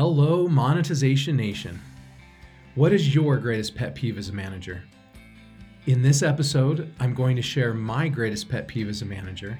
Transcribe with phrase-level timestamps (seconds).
[0.00, 1.82] Hello, Monetization Nation.
[2.76, 4.84] What is your greatest pet peeve as a manager?
[5.86, 9.58] In this episode, I'm going to share my greatest pet peeve as a manager,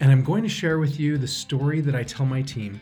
[0.00, 2.80] and I'm going to share with you the story that I tell my team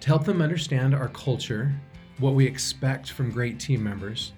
[0.00, 1.70] to help them understand our culture,
[2.18, 4.32] what we expect from great team members,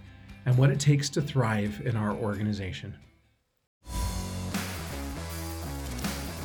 [0.46, 2.92] and what it takes to thrive in our organization.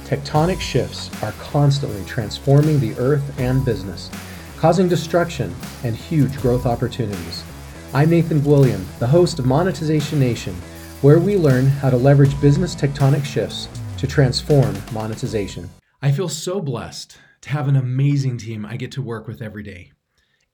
[0.06, 4.12] Tectonic shifts are constantly transforming the earth and business
[4.60, 5.56] causing destruction
[5.86, 7.46] and huge growth opportunities.
[7.94, 10.54] I'm Nathan William, the host of Monetization Nation,
[11.00, 15.70] where we learn how to leverage business tectonic shifts to transform monetization.
[16.02, 19.64] I feel so blessed to have an amazing team I get to work with every
[19.64, 19.94] day,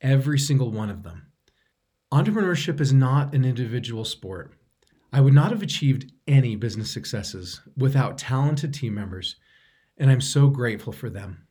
[0.02, 1.32] every single one of them.
[2.14, 4.54] Entrepreneurship is not an individual sport.
[5.12, 9.36] I would not have achieved any business successes without talented team members,
[9.98, 11.45] and I'm so grateful for them.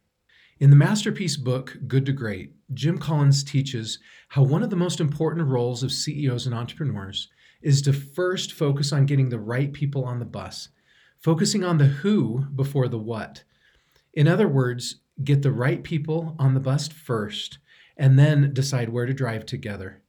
[0.60, 5.00] In the masterpiece book, Good to Great, Jim Collins teaches how one of the most
[5.00, 7.28] important roles of CEOs and entrepreneurs
[7.60, 10.68] is to first focus on getting the right people on the bus,
[11.18, 13.42] focusing on the who before the what.
[14.12, 17.58] In other words, get the right people on the bus first,
[17.96, 20.02] and then decide where to drive together.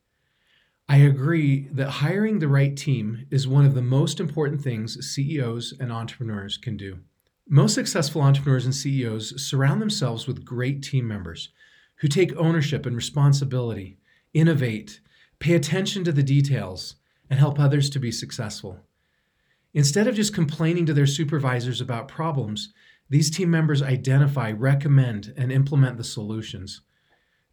[0.88, 5.74] I agree that hiring the right team is one of the most important things CEOs
[5.80, 7.00] and entrepreneurs can do.
[7.48, 11.50] Most successful entrepreneurs and CEOs surround themselves with great team members
[11.98, 14.00] who take ownership and responsibility,
[14.34, 15.00] innovate,
[15.38, 16.96] pay attention to the details,
[17.30, 18.80] and help others to be successful.
[19.76, 22.74] Instead of just complaining to their supervisors about problems,
[23.10, 26.82] these team members identify, recommend, and implement the solutions.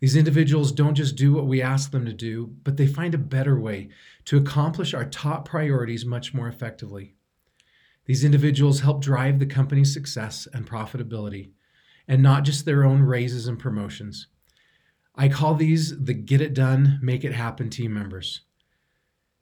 [0.01, 3.19] These individuals don't just do what we ask them to do, but they find a
[3.19, 3.91] better way
[4.25, 7.15] to accomplish our top priorities much more effectively.
[8.07, 11.51] These individuals help drive the company's success and profitability,
[12.09, 14.27] and not just their own raises and promotions.
[15.15, 18.41] I call these the get it done, make it happen team members.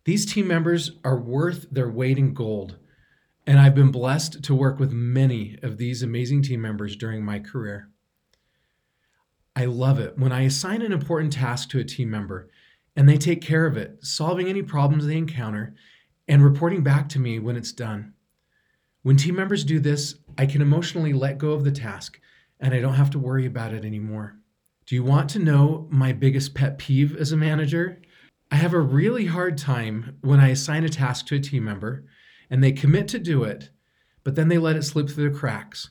[0.05, 2.77] These team members are worth their weight in gold,
[3.47, 7.39] and I've been blessed to work with many of these amazing team members during my
[7.39, 7.89] career.
[9.57, 12.49] I love it when I assign an important task to a team member
[12.97, 15.75] and they take care of it, solving any problems they encounter
[16.29, 18.15] and reporting back to me when it's done.
[19.03, 22.21] When team members do this, I can emotionally let go of the task
[22.61, 24.37] and I don't have to worry about it anymore.
[24.85, 28.03] Do you want to know my biggest pet peeve as a manager?
[28.51, 32.05] I have a really hard time when I assign a task to a team member
[32.51, 33.71] and they commit to do it,
[34.23, 35.91] but then they let it slip through the cracks.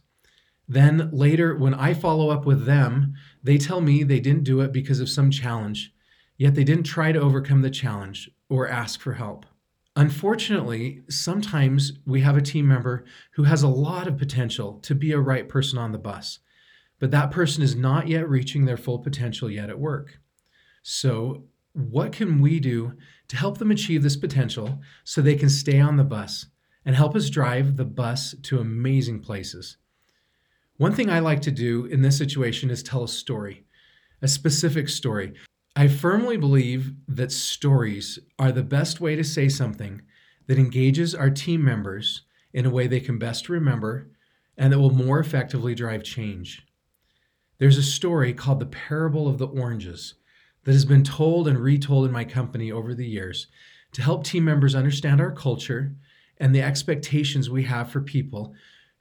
[0.68, 4.72] Then later, when I follow up with them, they tell me they didn't do it
[4.72, 5.92] because of some challenge,
[6.38, 9.48] yet they didn't try to overcome the challenge or ask for help.
[10.00, 15.12] Unfortunately, sometimes we have a team member who has a lot of potential to be
[15.12, 16.40] a right person on the bus,
[17.00, 20.22] but that person is not yet reaching their full potential yet at work.
[20.84, 21.44] So,
[21.74, 22.94] what can we do
[23.28, 26.46] to help them achieve this potential so they can stay on the bus
[26.86, 29.76] and help us drive the bus to amazing places?
[30.78, 33.66] One thing I like to do in this situation is tell a story,
[34.22, 35.34] a specific story,
[35.80, 40.02] I firmly believe that stories are the best way to say something
[40.48, 44.10] that engages our team members in a way they can best remember
[44.58, 46.68] and that will more effectively drive change.
[47.60, 50.16] There's a story called The Parable of the Oranges
[50.66, 53.48] that has been told and retold in my company over the years
[53.94, 55.96] to help team members understand our culture
[56.40, 58.54] and the expectations we have for people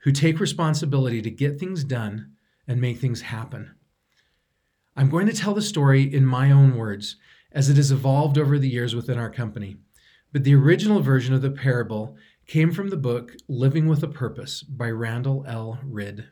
[0.03, 2.31] who take responsibility to get things done
[2.69, 3.75] and make things happen.
[4.95, 7.15] I'm going to tell the story in my own words,
[7.51, 9.77] as it has evolved over the years within our company.
[10.33, 12.17] But the original version of the parable
[12.47, 15.79] came from the book Living with a Purpose by Randall L.
[15.83, 16.29] Ridd.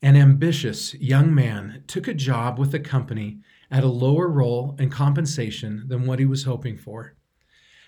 [0.00, 4.92] An ambitious young man took a job with a company at a lower role and
[4.92, 7.16] compensation than what he was hoping for.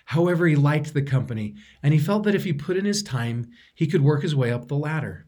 [0.05, 3.49] However, he liked the company and he felt that if he put in his time,
[3.73, 5.27] he could work his way up the ladder.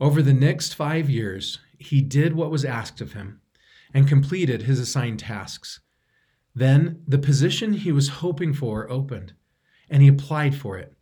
[0.00, 3.42] Over the next five years, he did what was asked of him
[3.94, 5.80] and completed his assigned tasks.
[6.54, 9.32] Then the position he was hoping for opened,
[9.88, 10.92] and he applied for it.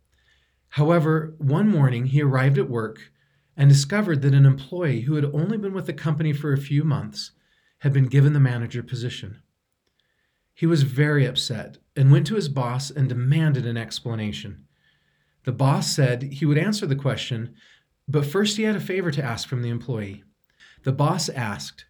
[0.69, 3.11] However, one morning he arrived at work
[3.57, 6.83] and discovered that an employee who had only been with the company for a few
[6.83, 7.31] months
[7.79, 9.41] had been given the manager position.
[10.53, 14.65] He was very upset and went to his boss and demanded an explanation.
[15.43, 17.55] The boss said he would answer the question,
[18.07, 20.23] but first he had a favor to ask from the employee.
[20.83, 21.85] The boss asked,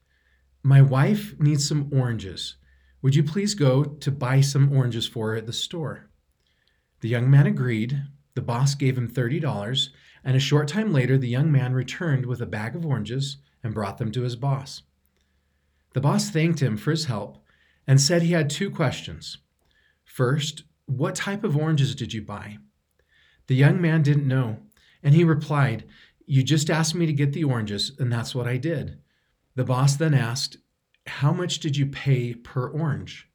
[0.63, 2.55] my wife needs some oranges.
[3.01, 6.09] Would you please go to buy some oranges for her at the store?
[7.01, 8.01] The young man agreed.
[8.33, 9.89] The boss gave him $30,
[10.23, 13.73] and a short time later, the young man returned with a bag of oranges and
[13.73, 14.83] brought them to his boss.
[15.93, 17.43] The boss thanked him for his help
[17.85, 19.39] and said he had two questions.
[20.05, 22.57] First, what type of oranges did you buy?
[23.47, 24.59] The young man didn't know,
[25.03, 25.83] and he replied,
[26.25, 28.99] You just asked me to get the oranges, and that's what I did.
[29.55, 30.57] The boss then asked,
[31.05, 33.29] How much did you pay per orange?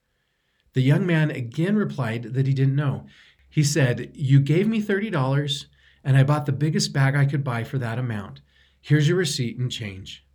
[0.75, 3.07] The young man again replied that he didn't know.
[3.49, 5.67] He said, You gave me $30,
[6.05, 8.41] and I bought the biggest bag I could buy for that amount.
[8.81, 10.27] Here's your receipt and change.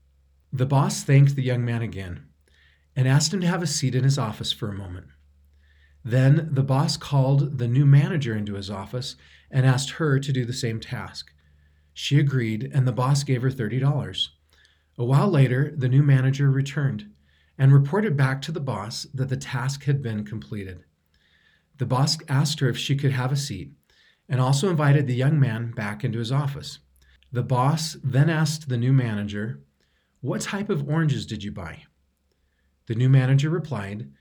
[0.51, 2.27] The boss thanked the young man again
[2.95, 5.07] and asked him to have a seat in his office for a moment.
[6.06, 9.15] Then the boss called the new manager into his office
[9.50, 11.31] and asked her to do the same task.
[11.94, 14.27] She agreed, and the boss gave her $30.
[14.98, 17.10] A while later, the new manager returned
[17.57, 20.84] and reported back to the boss that the task had been completed.
[21.78, 23.74] The boss asked her if she could have a seat
[24.30, 26.80] and also invited the young man back into his office.
[27.31, 29.63] The boss then asked the new manager,
[30.22, 31.84] What type of oranges did you buy?
[32.86, 34.12] The new manager replied,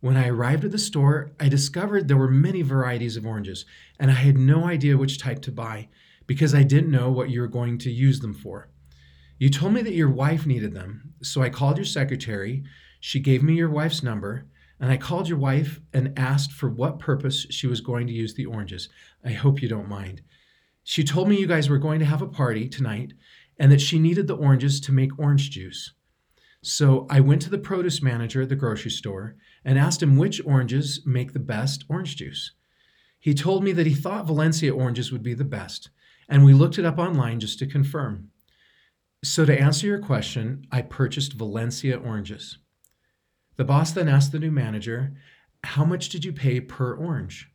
[0.00, 3.66] When I arrived at the store, I discovered there were many varieties of oranges,
[4.00, 5.88] and I had no idea which type to buy
[6.26, 8.71] because I didn't know what you were going to use them for.
[9.42, 12.62] You told me that your wife needed them, so I called your secretary.
[13.00, 14.46] She gave me your wife's number,
[14.78, 18.34] and I called your wife and asked for what purpose she was going to use
[18.34, 18.88] the oranges.
[19.24, 20.22] I hope you don't mind.
[20.84, 23.14] She told me you guys were going to have a party tonight
[23.58, 25.92] and that she needed the oranges to make orange juice.
[26.62, 29.34] So I went to the produce manager at the grocery store
[29.64, 32.52] and asked him which oranges make the best orange juice.
[33.18, 35.90] He told me that he thought Valencia oranges would be the best,
[36.28, 38.28] and we looked it up online just to confirm.
[39.24, 42.58] So, to answer your question, I purchased Valencia oranges.
[43.56, 45.14] The boss then asked the new manager,
[45.62, 47.48] How much did you pay per orange?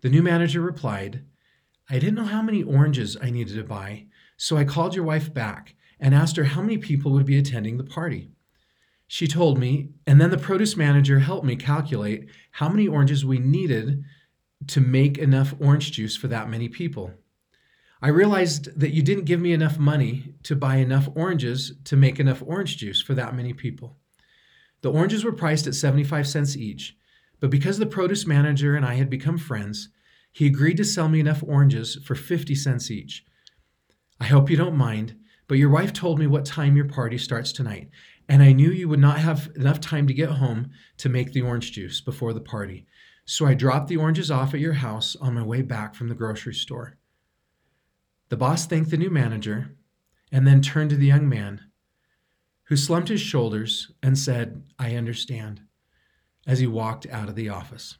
[0.00, 1.24] The new manager replied,
[1.90, 4.06] I didn't know how many oranges I needed to buy,
[4.38, 7.76] so I called your wife back and asked her how many people would be attending
[7.76, 8.30] the party.
[9.06, 13.38] She told me, and then the produce manager helped me calculate how many oranges we
[13.38, 14.02] needed
[14.68, 17.12] to make enough orange juice for that many people.
[18.04, 22.18] I realized that you didn't give me enough money to buy enough oranges to make
[22.18, 23.96] enough orange juice for that many people.
[24.80, 26.96] The oranges were priced at 75 cents each,
[27.38, 29.88] but because the produce manager and I had become friends,
[30.32, 33.24] he agreed to sell me enough oranges for 50 cents each.
[34.18, 35.14] I hope you don't mind,
[35.46, 37.88] but your wife told me what time your party starts tonight,
[38.28, 41.42] and I knew you would not have enough time to get home to make the
[41.42, 42.84] orange juice before the party.
[43.26, 46.16] So I dropped the oranges off at your house on my way back from the
[46.16, 46.98] grocery store.
[48.32, 49.76] The boss thanked the new manager
[50.32, 51.60] and then turned to the young man,
[52.68, 55.60] who slumped his shoulders and said, I understand,
[56.46, 57.98] as he walked out of the office.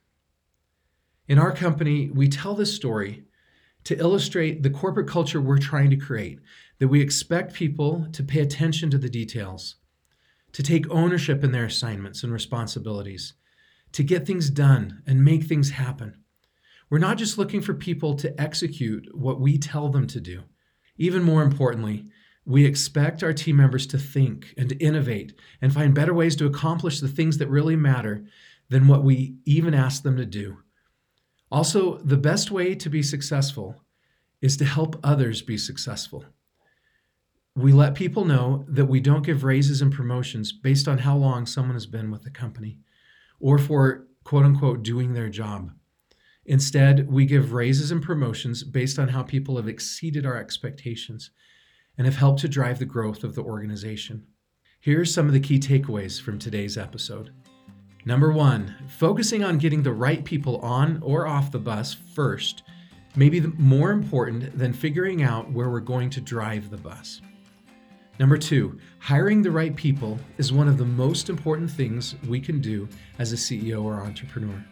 [1.29, 3.25] In our company, we tell this story
[3.85, 6.39] to illustrate the corporate culture we're trying to create,
[6.79, 9.75] that we expect people to pay attention to the details,
[10.53, 13.35] to take ownership in their assignments and responsibilities,
[13.93, 16.22] to get things done and make things happen.
[16.93, 20.43] We're not just looking for people to execute what we tell them to do.
[20.99, 22.05] Even more importantly,
[22.45, 27.01] we expect our team members to think and innovate and find better ways to accomplish
[27.01, 28.27] the things that really matter
[28.69, 30.59] than what we even ask them to do.
[31.51, 33.83] Also, the best way to be successful
[34.43, 36.27] is to help others be successful.
[37.57, 41.47] We let people know that we don't give raises and promotions based on how long
[41.47, 42.81] someone has been with the company
[43.41, 45.73] or for quote unquote doing their job.
[46.45, 51.31] Instead, we give raises and promotions based on how people have exceeded our expectations
[51.97, 54.27] and have helped to drive the growth of the organization.
[54.81, 57.31] Here are some of the key takeaways from today's episode.
[58.05, 62.65] Number one, focusing on getting the right people on or off the bus first
[63.15, 67.21] may be more important than figuring out where we're going to drive the bus.
[68.19, 72.61] Number two, hiring the right people is one of the most important things we can
[72.61, 72.89] do
[73.21, 74.65] as a CEO or entrepreneur.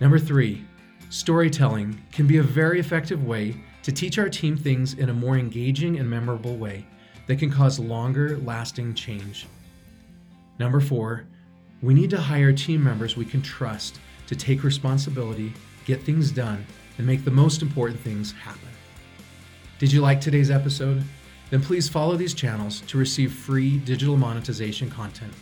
[0.00, 0.64] Number three,
[1.10, 5.38] storytelling can be a very effective way to teach our team things in a more
[5.38, 6.86] engaging and memorable way
[7.26, 9.46] that can cause longer lasting change.
[10.58, 11.24] Number four,
[11.80, 15.52] we need to hire team members we can trust to take responsibility,
[15.86, 16.66] get things done,
[16.98, 18.68] and make the most important things happen.
[19.78, 21.02] Did you like today's episode?
[21.50, 25.32] Then please follow these channels to receive free digital monetization content.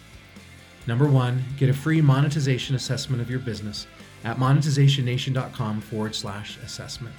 [0.86, 3.86] Number one, get a free monetization assessment of your business
[4.26, 7.14] at monetizationnation.com forward slash assessment.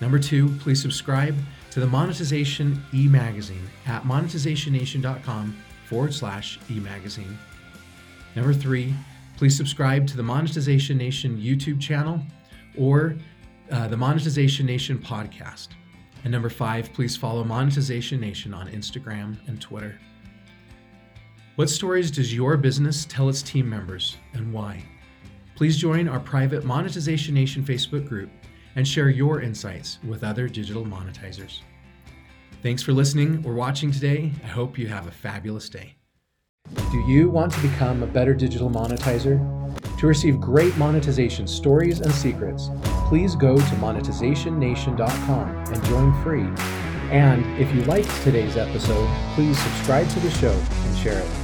[0.00, 1.36] Number two, please subscribe
[1.70, 5.56] to the Monetization e magazine at monetizationnation.com
[5.88, 7.38] forward slash e magazine.
[8.34, 8.92] Number three,
[9.36, 12.20] please subscribe to the Monetization Nation YouTube channel
[12.76, 13.16] or
[13.70, 15.68] uh, the Monetization Nation podcast.
[16.24, 19.96] And number five, please follow Monetization Nation on Instagram and Twitter.
[21.54, 24.82] What stories does your business tell its team members and why?
[25.54, 28.30] Please join our private Monetization Nation Facebook group
[28.76, 31.60] and share your insights with other digital monetizers.
[32.62, 34.32] Thanks for listening or watching today.
[34.42, 35.96] I hope you have a fabulous day.
[36.90, 39.38] Do you want to become a better digital monetizer?
[39.98, 42.70] To receive great monetization stories and secrets,
[43.08, 46.46] please go to monetizationnation.com and join free.
[47.10, 51.41] And if you liked today's episode, please subscribe to the show and share it.